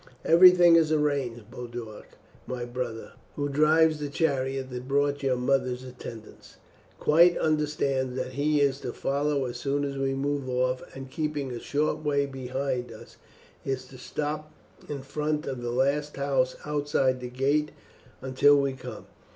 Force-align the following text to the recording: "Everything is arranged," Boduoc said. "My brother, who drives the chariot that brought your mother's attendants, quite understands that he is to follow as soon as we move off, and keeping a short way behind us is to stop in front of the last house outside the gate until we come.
"Everything 0.25 0.77
is 0.77 0.91
arranged," 0.91 1.51
Boduoc 1.51 2.05
said. 2.09 2.17
"My 2.47 2.65
brother, 2.65 3.11
who 3.35 3.47
drives 3.47 3.99
the 3.99 4.09
chariot 4.09 4.71
that 4.71 4.87
brought 4.87 5.21
your 5.21 5.35
mother's 5.35 5.83
attendants, 5.83 6.55
quite 6.99 7.37
understands 7.37 8.15
that 8.15 8.31
he 8.33 8.61
is 8.61 8.79
to 8.79 8.93
follow 8.93 9.45
as 9.45 9.57
soon 9.57 9.83
as 9.83 9.99
we 9.99 10.15
move 10.15 10.49
off, 10.49 10.81
and 10.95 11.11
keeping 11.11 11.51
a 11.51 11.59
short 11.59 12.03
way 12.03 12.25
behind 12.25 12.91
us 12.91 13.17
is 13.63 13.85
to 13.89 13.99
stop 13.99 14.51
in 14.89 15.03
front 15.03 15.45
of 15.45 15.61
the 15.61 15.69
last 15.69 16.15
house 16.15 16.55
outside 16.65 17.19
the 17.19 17.29
gate 17.29 17.69
until 18.23 18.57
we 18.57 18.73
come. 18.73 19.05